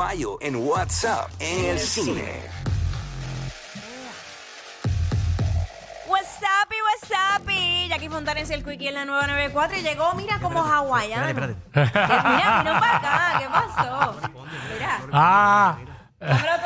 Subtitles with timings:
[0.00, 2.40] Aguayo en WhatsApp en el cine.
[6.08, 9.82] What's up, y what's up, y Jackie Fontanes y el Quickie en la 994 y
[9.82, 11.28] llegó, mira, como hawaiano.
[11.28, 14.16] Espérate, Que Mira, vino para acá, ¿qué pasó?
[14.72, 15.76] Mira, Ah,
[16.18, 16.59] dámelo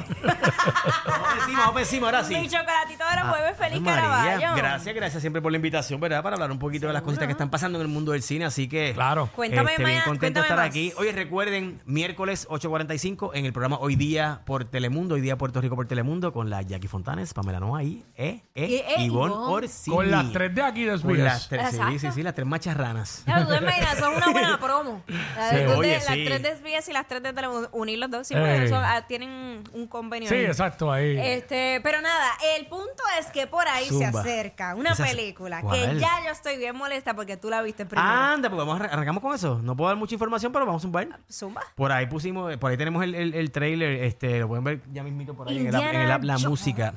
[0.00, 1.02] Floripondio.
[1.06, 2.34] Vamos encima, vamos encima, ahora sí.
[2.34, 4.56] Mi chocolatito de los jueves, feliz María, Caraballo.
[4.56, 6.22] Gracias, gracias siempre por la invitación, ¿verdad?
[6.22, 8.44] Para hablar un poquito de las cositas que están pasando en el mundo del cine,
[8.44, 8.92] así que...
[8.94, 9.28] claro.
[9.34, 10.66] Cuéntame este, bien más, contento de estar más.
[10.68, 10.92] aquí.
[10.96, 15.76] Oye, recuerden, miércoles 8.45 en el programa Hoy Día por Telemundo, Hoy Día Puerto Rico
[15.76, 19.34] por Telemundo, con la Jackie Fontanes, Pamela Noa y eh, eh, Y, eh, Ivonne.
[19.34, 19.96] Orsini.
[19.96, 23.22] Con las tres de aquí de Con las tres, sí, sí, sí, las tres macharranas.
[23.24, 25.02] Claro, tú imaginas, son una buena promo.
[25.36, 27.98] La de- Sí, de- oye, las tres de SBS y las tres de Telemundo, unir
[27.98, 30.28] los dos, son- ah, tienen un convenio.
[30.28, 30.44] Sí, ahí.
[30.44, 31.16] exacto, ahí.
[31.18, 35.66] Este, pero nada, el punto es que por ahí se acerca una Esa- película que
[35.66, 35.98] ¿Cuál?
[35.98, 38.08] ya yo estoy bien molesta porque tú la viste primero.
[38.08, 39.60] Anda, pues vamos a arran- arrancamos con eso.
[39.62, 41.08] No puedo dar mucha información, pero vamos a un bar.
[41.30, 41.62] Zumba.
[41.74, 45.02] Por ahí pusimos, por ahí tenemos el, el, el trailer, este, lo pueden ver ya
[45.02, 46.94] mismito por ahí en el, app, en el app La Indiana Música.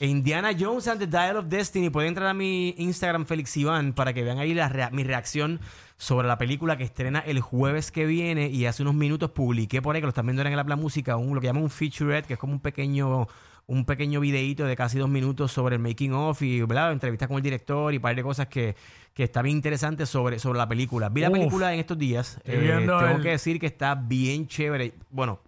[0.00, 1.90] Indiana Jones and the Dial of Destiny.
[1.90, 5.60] Pueden entrar a mi Instagram, Félix Iván, para que vean ahí la rea- mi reacción
[5.96, 8.48] sobre la película que estrena el jueves que viene.
[8.48, 10.76] Y hace unos minutos publiqué por ahí, que lo están viendo en el app La
[10.76, 13.26] Música, un, lo que llaman un featurette, que es como un pequeño
[13.66, 16.92] un pequeño videíto de casi dos minutos sobre el making of y ¿verdad?
[16.92, 18.76] entrevistas con el director y un par de cosas que,
[19.14, 21.08] que está bien interesante sobre, sobre la película.
[21.08, 21.38] Vi la Uf.
[21.38, 22.38] película en estos días.
[22.44, 24.92] Eh, tengo el- que decir que está bien chévere.
[25.08, 25.40] Bueno,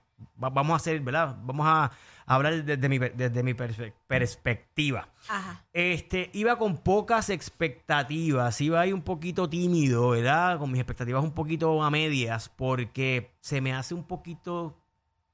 [0.42, 1.36] va- vamos a hacer, ¿verdad?
[1.42, 1.90] Vamos a
[2.26, 5.08] hablar desde mi, desde mi perspe- perspectiva.
[5.28, 5.64] Ajá.
[5.72, 10.58] Este, iba con pocas expectativas, iba ahí un poquito tímido, ¿verdad?
[10.58, 14.76] Con mis expectativas un poquito a medias, porque se me hace un poquito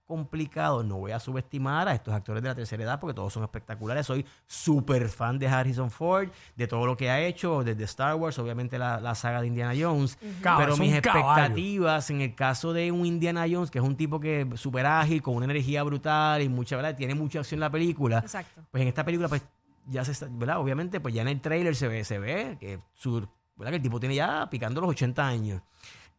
[0.07, 0.83] complicado.
[0.83, 4.07] No voy a subestimar a estos actores de la tercera edad porque todos son espectaculares.
[4.07, 8.39] Soy súper fan de Harrison Ford, de todo lo que ha hecho, desde Star Wars,
[8.39, 10.19] obviamente la, la saga de Indiana Jones.
[10.41, 11.27] Caballo, Pero mis caballo.
[11.29, 14.87] expectativas en el caso de un Indiana Jones, que es un tipo que es súper
[14.87, 16.97] ágil, con una energía brutal y mucha, ¿verdad?
[16.97, 18.19] Tiene mucha acción en la película.
[18.19, 18.63] Exacto.
[18.71, 19.43] Pues en esta película, pues
[19.87, 20.59] ya se está, ¿verdad?
[20.59, 23.27] Obviamente, pues ya en el trailer se ve, se ve que, su,
[23.57, 23.71] ¿verdad?
[23.71, 25.63] que el tipo tiene ya picando los 80 años.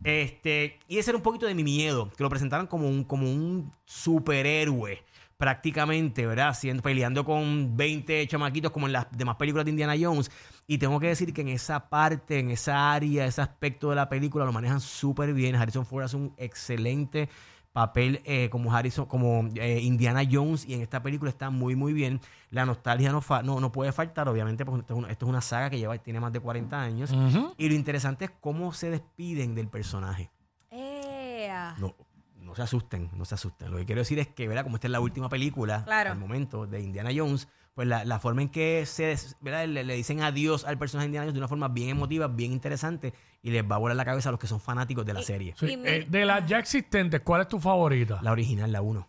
[0.04, 3.30] Este, y ese era un poquito de mi miedo, que lo presentaran como un, como
[3.30, 5.04] un superhéroe,
[5.38, 6.50] prácticamente, ¿verdad?
[6.50, 10.32] Haciendo, peleando con 20 chamaquitos como en las demás películas de Indiana Jones.
[10.68, 14.08] Y tengo que decir que en esa parte, en esa área, ese aspecto de la
[14.08, 15.56] película lo manejan súper bien.
[15.56, 17.30] Harrison Ford hace un excelente
[17.74, 21.92] papel eh, como Harrison, como eh, Indiana Jones y en esta película está muy muy
[21.92, 22.22] bien.
[22.52, 25.30] La nostalgia no, fa- no, no puede faltar, obviamente, porque esto es, una, esto es
[25.30, 27.12] una saga que lleva, tiene más de 40 años.
[27.58, 30.30] Y lo interesante es cómo se despiden del personaje.
[30.72, 31.76] Ea.
[31.80, 31.96] No,
[32.40, 33.72] no se asusten, no se asusten.
[33.72, 34.64] Lo que quiero decir es que, ¿verdad?
[34.64, 36.12] Como esta es la última película, Claro.
[36.12, 39.68] al momento, de Indiana Jones, pues la, la forma en que se, ¿verdad?
[39.68, 42.52] Le, le dicen adiós al personaje de Indiana Jones de una forma bien emotiva, bien
[42.52, 45.22] interesante, y les va a volar la cabeza a los que son fanáticos de la
[45.24, 45.54] serie.
[45.58, 48.20] Sí, Y mi- eh, de las ya existentes, ¿cuál es tu favorita?
[48.22, 49.08] La original, la 1.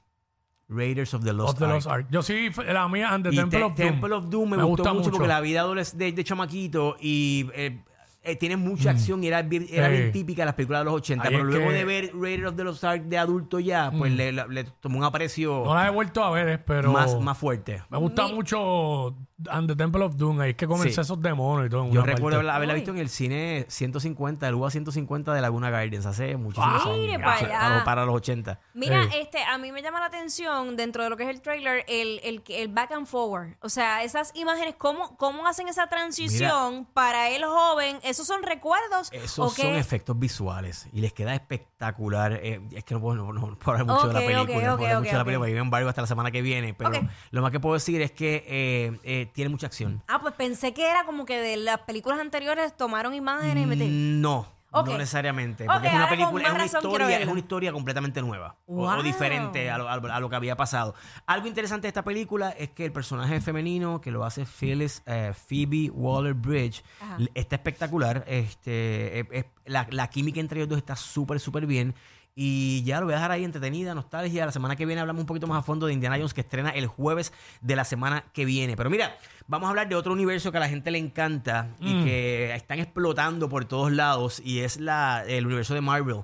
[0.69, 1.75] Raiders of the Of Lost the Ark.
[1.75, 2.07] Lost Ark.
[2.11, 3.89] Yo sí, la mía, And the Y Temple Te- of Doom.
[3.91, 5.13] Temple of Doom me, Me gustó gusta mucho, mucho.
[5.19, 7.85] porque la vida adoles- de, de chamaquito y eh,
[8.25, 9.93] eh, tiene mucha acción y era, bien, era Mm.
[9.93, 9.97] Sí.
[9.99, 11.25] bien típica de las películas de los 80.
[11.29, 13.91] Ahí pero es luego que- de ver Raiders of the Lost Ark de adulto ya,
[13.97, 16.91] pues le, la- le tomó un aprecio No la he vuelto a ver, eh, pero
[16.93, 17.83] más, más fuerte.
[17.91, 19.15] me gusta Mi- mucho
[19.51, 20.41] And the Temple of Doom.
[20.41, 20.99] Ahí es que comen Sí.
[21.01, 21.85] esos demonios y todo.
[21.85, 22.51] en Yo una recuerdo parte.
[22.53, 27.15] haberla, visto en el cine 150, el UA 150 de Laguna Gardens, hace muchísimos Mire
[27.15, 27.23] años.
[27.23, 27.59] pa' O sea, allá.
[27.59, 28.61] para, para los 80.
[28.75, 29.19] Mira, Sí.
[29.21, 32.21] este, a mí me llama la atención dentro de lo que es el trailer, el,
[32.23, 33.57] el, el back and forward.
[33.61, 37.99] O sea, esas imágenes, ¿cómo, cómo hacen esa transición para el joven?
[38.15, 39.09] ¿Esos son recuerdos?
[39.11, 39.63] Esos ¿O qué?
[39.63, 42.35] son efectos visuales y les queda espectacular.
[42.35, 44.49] Eh, es que no puedo, no, no puedo hablar mucho de la película, no ok,
[44.49, 46.75] puedo hablar mucho de la película, en embargo hasta la semana que viene.
[46.75, 46.93] Pero
[47.33, 50.01] lo más que puedo decir es que eh, eh, tiene mucha acción.
[50.07, 54.21] Ah, pues pensé que era como que de las películas anteriores tomaron imágenes y metieron.
[54.21, 55.65] No, No necesariamente.
[55.67, 59.79] Porque es una película, es una historia, es una historia completamente nueva o- diferente a
[59.79, 60.95] lo, a lo- que había pasado.
[61.27, 65.33] Algo interesante de esta película es que el personaje femenino que lo hace Phyllis, eh,
[65.35, 67.19] Phoebe Waller Bridge Ajá.
[67.35, 68.25] está espectacular.
[68.27, 71.95] Este, es- es- la, la química entre ellos dos está súper, súper bien.
[72.37, 74.45] Y ya lo voy a dejar ahí entretenida, nostalgia.
[74.47, 76.71] La semana que viene hablamos un poquito más a fondo de Indiana Jones que estrena
[76.71, 78.77] el jueves de la semana que viene.
[78.77, 79.17] Pero mira,
[79.47, 82.05] vamos a hablar de otro universo que a la gente le encanta y Mm.
[82.05, 86.23] que están explotando por todos lados y es la, el universo de Marvel.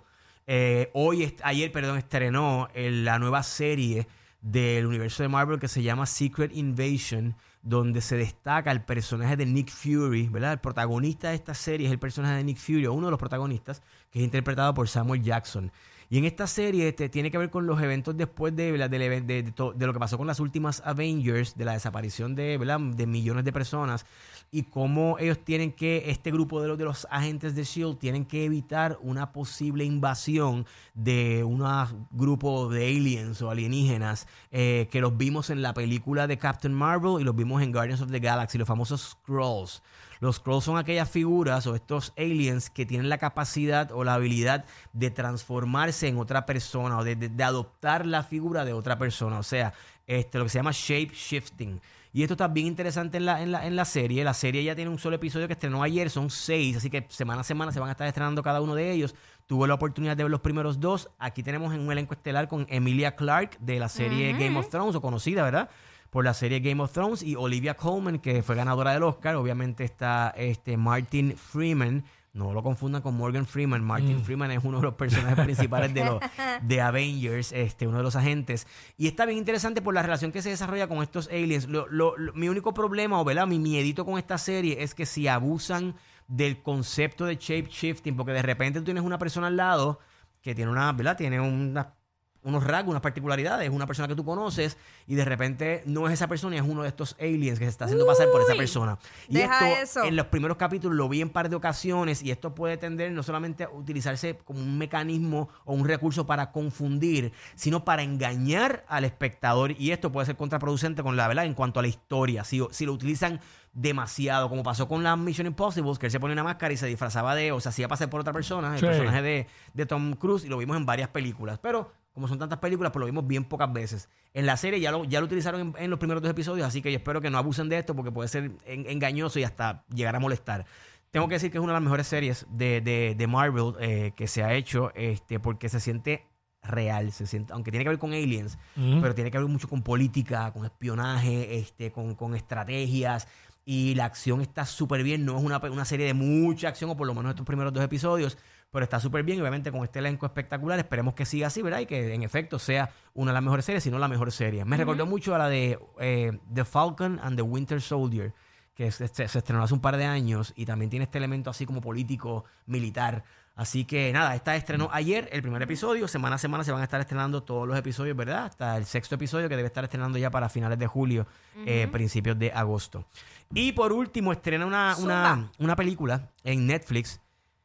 [0.49, 4.09] Eh, hoy, ayer, perdón, estrenó el- la nueva serie
[4.43, 9.47] del universo de Marvel que se llama Secret Invasion, donde se destaca el personaje de
[9.47, 10.55] Nick Fury, ¿verdad?
[10.55, 13.21] El protagonista de esta serie es el personaje de Nick Fury, o uno de los
[13.21, 13.81] protagonistas,
[14.11, 15.71] que es interpretado por Samuel Jackson.
[16.13, 19.87] Y en esta serie este, tiene que ver con los eventos después de, de, de
[19.87, 24.05] lo que pasó con las últimas Avengers, de la desaparición de, de millones de personas
[24.53, 28.25] y cómo ellos tienen que, este grupo de los, de los agentes de SHIELD tienen
[28.25, 31.65] que evitar una posible invasión de un
[32.11, 37.21] grupo de aliens o alienígenas eh, que los vimos en la película de Captain Marvel
[37.21, 39.83] y los vimos en Guardians of the Galaxy, los famosos Skrulls.
[40.19, 44.67] Los Skrulls son aquellas figuras o estos aliens que tienen la capacidad o la habilidad
[44.93, 49.39] de transformarse en otra persona o de, de- de adoptar la figura de otra persona.
[49.39, 49.73] O sea,
[50.07, 51.81] este, lo que se llama shape shifting.
[52.13, 54.25] Y esto está bien interesante en la, en, la, en la serie.
[54.25, 57.43] La serie ya tiene un solo episodio que estrenó ayer, son seis, así que semana
[57.43, 59.15] a semana se van a estar estrenando cada uno de ellos.
[59.47, 61.09] Tuve la oportunidad de ver los primeros dos.
[61.21, 64.97] Aquí tenemos en un elenco estelar con Emilia Clarke de la serie Game of Thrones,
[64.97, 65.71] o conocida, ¿verdad?
[66.11, 69.37] Por la serie Game of Thrones, y Olivia Colman, que fue ganadora del Oscar.
[69.37, 72.05] Obviamente está este Martin Freeman.
[72.33, 73.83] No lo confundan con Morgan Freeman.
[73.83, 76.21] Martin Freeman es uno de los personajes principales de, los
[76.63, 78.69] de Avengers, este, uno de los agentes.
[78.97, 81.67] Y está bien interesante por la relación que se desarrolla con estos aliens.
[81.69, 83.49] Lo- lo- lo- mi único problema, o ¿verdad?
[83.49, 85.97] mi miedito con esta serie es que si abusan
[86.29, 89.99] del concepto de shape shifting, porque de repente tú tienes una persona al lado
[90.41, 91.17] que tiene una, ¿verdad?
[91.17, 91.95] Tiene una-
[92.43, 94.77] unos rasgos, unas particularidades, una persona que tú conoces
[95.07, 97.71] y de repente no es esa persona y es uno de estos aliens que se
[97.71, 98.99] está haciendo pasar por esa persona.
[99.29, 100.05] Y deja esto eso.
[100.09, 103.23] en los primeros capítulos lo vi en par de ocasiones y esto puede tender no
[103.23, 109.05] solamente a utilizarse como un mecanismo o un recurso para confundir, sino para engañar al
[109.05, 112.45] espectador y esto puede ser contraproducente con la verdad en cuanto a la historia.
[112.45, 113.41] Si, si lo utilizan
[113.73, 116.87] demasiado, como pasó con la Mission Impossible, que él se ponía una máscara y se
[116.87, 118.87] disfrazaba de, o se hacía pasar por otra persona, el Sí.
[118.87, 121.59] personaje de, de Tom Cruise, y lo vimos en varias películas.
[121.61, 124.09] Pero como son tantas películas, pues lo vimos bien pocas veces.
[124.35, 126.83] En la serie ya lo, ya lo utilizaron en, en los primeros dos episodios, así
[126.83, 129.85] que yo espero que no abusen de esto porque puede ser en- engañoso y hasta
[129.95, 130.67] llegar a molestar.
[131.13, 134.13] Tengo que decir que es una de las mejores series de, de- de Marvel eh,
[134.17, 136.27] que se ha hecho, este, porque se siente
[136.63, 139.83] real, se siente, aunque tiene que ver con aliens, pero tiene que ver mucho con
[139.83, 143.27] política, con espionaje, este, con, con estrategias.
[143.73, 145.25] Y la acción está súper bien.
[145.25, 147.85] No es una, una serie de mucha acción, o por lo menos estos primeros dos
[147.85, 148.37] episodios,
[148.73, 149.39] pero está súper bien.
[149.39, 151.79] Y obviamente con este elenco espectacular, esperemos que siga así, ¿verdad?
[151.79, 154.65] Y que en efecto sea una de las mejores series, si no la mejor serie.
[154.65, 158.35] Me recordó mucho a la de eh, The Falcon and the Winter Soldier,
[158.75, 161.81] que se, estrenó hace un par de años y también tiene este elemento así como
[161.81, 163.23] político, militar.
[163.55, 166.09] Así que nada, esta estrenó ayer el primer episodio.
[166.09, 168.47] Semana a semana se van a estar estrenando todos los episodios, ¿verdad?
[168.47, 171.27] Hasta el sexto episodio que debe estar estrenando ya para finales de julio,
[171.67, 173.05] eh, principios de agosto.
[173.53, 175.51] Y por último, estrena una, una, Zumba.
[175.59, 177.21] una película en Netflix.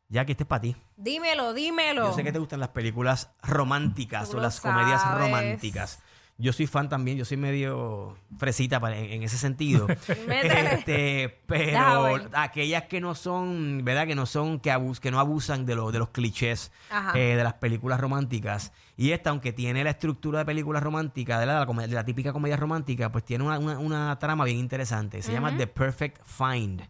[0.07, 0.75] Ya que este es para ti.
[0.97, 2.05] Dímelo, dímelo.
[2.09, 5.19] Yo sé que te gustan las películas románticas Tú o lo las comedias sabes.
[5.25, 5.99] románticas.
[6.37, 9.87] Yo soy fan también, yo soy medio fresita para- en, en ese sentido.
[10.75, 11.71] Este, pero
[12.33, 14.05] aquellas que no son, ¿verdad?
[14.05, 16.71] Que no son, que, abus, que no abusan de, lo- de los clichés
[17.15, 18.73] eh, de las películas románticas.
[18.97, 21.95] Y esta, aunque tiene la estructura de películas románticas, de la, de la, come- de
[21.95, 25.21] la típica comedia romántica, pues tiene una, una- una trama bien interesante.
[25.21, 26.81] Se llama The Perfect Find.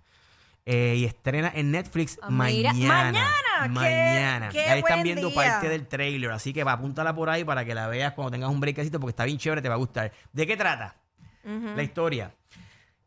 [0.68, 3.04] Eh, y estrena en Netflix Ah, mira, mañana.
[3.04, 3.30] mañana,
[3.64, 4.50] qué- Mañana.
[4.50, 5.36] qué Ahí están buen viendo día.
[5.36, 6.32] parte del trailer.
[6.32, 9.12] Así que va, apúntala por ahí para que la veas cuando tengas un breakcito porque
[9.12, 10.12] está bien chévere, te va a gustar.
[10.34, 10.96] ¿De qué trata?
[11.76, 12.34] La historia.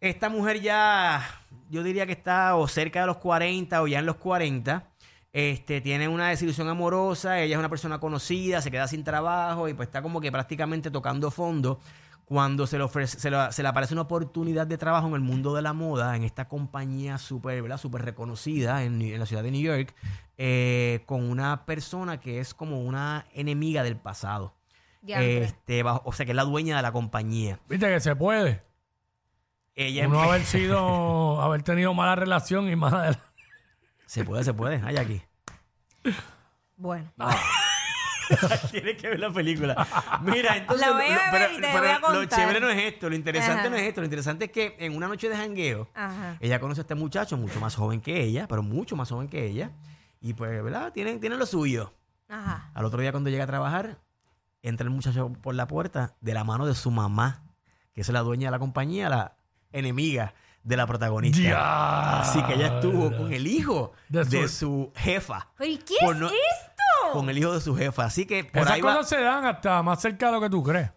[0.00, 1.28] Esta mujer ya,
[1.68, 4.84] yo diría que está o cerca de los 40 o ya en los 40.
[5.32, 9.74] Este, tiene una desilusión amorosa, ella es una persona conocida, se queda sin trabajo y
[9.74, 11.80] pues está como que prácticamente tocando fondo
[12.28, 15.20] cuando se le, ofrece, se, le, se le aparece una oportunidad de trabajo en el
[15.22, 17.78] mundo de la moda, en esta compañía súper ¿verdad?
[17.78, 19.94] súper reconocida en, en la ciudad de New York,
[20.36, 24.54] eh, con una persona que es como una enemiga del pasado.
[25.00, 25.44] Diantre.
[25.44, 27.60] Este, bajo- o sea, que es la dueña de la compañía.
[27.66, 28.62] Viste que se puede.
[29.74, 33.22] Ella Uno haber sido, haber tenido mala relación y más adelante.
[34.04, 34.82] Se puede, se puede.
[34.84, 35.22] Hay aquí.
[36.76, 37.10] Bueno.
[38.70, 39.86] Tienes que ver la película.
[40.22, 40.86] Mira, entonces.
[40.86, 42.38] La voy a lo- ver y te voy a Lo contar.
[42.38, 43.08] chévere no es esto.
[43.08, 43.70] Lo interesante Ajá.
[43.70, 44.00] no es esto.
[44.00, 46.36] Lo interesante es que en una noche de jangueo, Ajá.
[46.40, 49.46] ella conoce a este muchacho mucho más joven que ella, pero mucho más joven que
[49.46, 49.70] ella.
[50.20, 50.92] Y pues, ¿verdad?
[50.92, 51.92] Tienen, tienen lo suyo.
[52.28, 52.70] Ajá.
[52.74, 53.98] Al otro día, cuando llega a trabajar,
[54.62, 57.42] entra el muchacho por la puerta de la mano de su mamá,
[57.94, 59.36] que es la dueña de la compañía, la
[59.72, 61.40] enemiga de la protagonista.
[61.40, 62.20] Ya.
[62.20, 65.48] Así que ella estuvo con el hijo de De su, jefa.
[65.56, 66.67] ¿Pero y qué es no- esto?
[67.12, 68.04] Con el hijo de su jefa.
[68.04, 68.94] Así que por Esas ahí va.
[68.96, 70.90] cosas se dan hasta más cerca de lo que tú crees.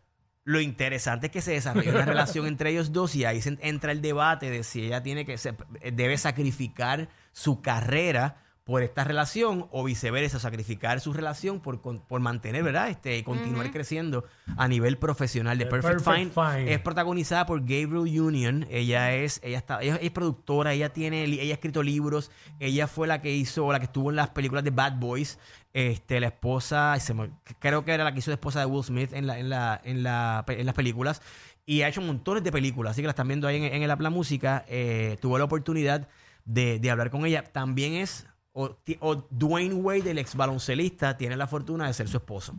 [0.44, 3.92] Lo interesante es que se desarrolla una relación entre ellos dos y ahí se entra
[3.92, 5.54] el debate de si ella tiene que se-
[5.94, 8.38] debe sacrificar su carrera
[8.72, 12.88] por esta relación o viceversa, sacrificar su relación por, con- por mantener, ¿verdad?
[12.90, 14.24] Este, continuar creciendo
[14.56, 15.58] a nivel profesional.
[15.58, 16.74] The The Perfect, Perfect Fine, Fine.
[16.74, 18.66] es protagonizada por Gabriel Union.
[18.70, 23.08] Ella es, ella está, ella es productora, ella tiene, ella ha escrito libros, ella fue
[23.08, 25.38] la que hizo, la que estuvo en las películas de Bad Boys.
[25.74, 28.84] Este, la esposa, se me- creo que era la que hizo de esposa de Will
[28.86, 31.22] Smith en, la, en, la, en, la, en las películas.
[31.66, 33.92] Y ha hecho montones de películas, así que la están viendo ahí en, en el
[33.92, 34.64] Apla Música.
[34.70, 36.08] Eh, tuve la oportunidad
[36.46, 37.44] de, de hablar con ella.
[37.44, 42.18] También es, o, o Dwayne Wade, el ex baloncelista, tiene la fortuna de ser su
[42.18, 42.56] esposo.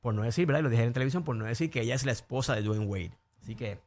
[0.00, 0.60] Por no decir, ¿verdad?
[0.60, 2.86] Y lo dije en televisión, por no decir que ella es la esposa de Dwayne
[2.86, 3.12] Wade.
[3.40, 3.78] Así que.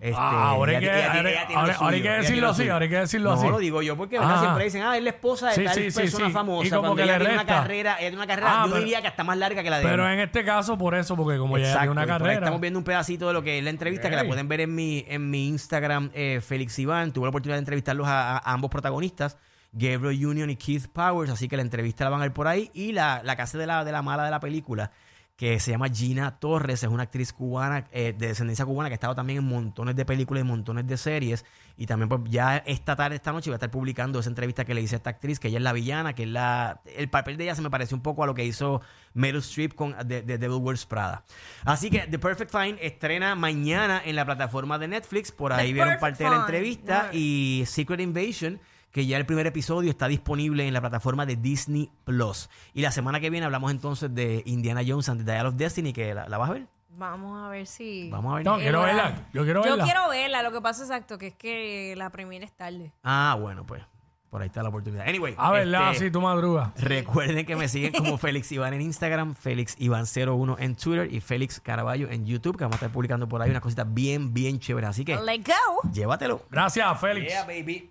[0.00, 3.30] Este, Ah, ahora hay ella- que- ella- ella ella decirlo así, ahora hay que decirlo
[3.34, 3.48] no, así.
[3.48, 4.36] lo digo yo porque ¿verdad?
[4.36, 4.40] Ah.
[4.40, 6.32] siempre dicen, ah, es la esposa de Sí, tal sí, persona sí.
[6.32, 6.66] famosa.
[6.66, 8.72] Y como cuando que ella le tiene una carrera, ella tiene una carrera, Ah, yo
[8.72, 10.14] pero- diría que hasta más larga que la de Pero él.
[10.14, 12.34] en este caso, por eso, porque como ya Exacto, tiene una carrera.
[12.34, 14.74] estamos viendo un pedacito de lo que es la entrevista que la pueden ver en
[14.74, 17.12] mi, en mi Instagram, eh, Félix Iván.
[17.12, 19.38] Tuve la oportunidad de entrevistarlos a, a ambos protagonistas,
[19.72, 22.70] Gabriel Union y Keith Powers, así que la entrevista la van a ver por ahí.
[22.74, 24.90] Y la, la casa de la, de la mala de la película,
[25.36, 28.96] que se llama Gina Torres, es una actriz cubana, eh, de descendencia cubana, que ha
[28.96, 31.46] estado también en montones de películas y montones de series.
[31.78, 34.74] Y también pues ya esta tarde, esta noche, voy a estar publicando esa entrevista que
[34.74, 36.82] le hice a esta actriz, que ella es la villana, que es la...
[36.84, 38.82] El papel de ella se me pareció un poco a lo que hizo
[39.14, 41.24] Meryl Streep con de, de Devil Wears Prada.
[41.64, 45.32] Así que The Perfect Fine estrena mañana en la plataforma de Netflix.
[45.32, 47.08] Por ahí The vieron parte de la entrevista.
[47.14, 48.60] Y Secret Invasion,
[48.92, 52.48] que ya el primer episodio está disponible en la plataforma de Disney Plus.
[52.74, 55.92] Y la semana que viene hablamos entonces de Indiana Jones and the Dial of Destiny,
[55.92, 56.66] que la, la vas a ver.
[56.90, 58.10] Vamos a ver si.
[58.10, 58.44] Vamos a ver.
[58.44, 59.28] No, quiero verla.
[59.32, 59.84] Yo quiero Yo verla.
[59.84, 62.92] quiero verla, lo que pasa exacto, que es que la premiere es tarde.
[63.04, 63.82] Ah, bueno, pues
[64.28, 65.08] por ahí está la oportunidad.
[65.08, 65.34] Anyway.
[65.38, 66.70] A verla, este, si tú madrugas.
[66.76, 71.60] Recuerden que me siguen como Félix Iván en Instagram, Félix Iván01 en Twitter y Félix
[71.60, 74.90] Caraballo en YouTube, que vamos a estar publicando por ahí unas cositas bien, bien chéveres.
[74.90, 75.90] Así que Let's go.
[75.92, 76.42] llévatelo.
[76.50, 77.28] Gracias, Félix.
[77.28, 77.90] Yeah, baby.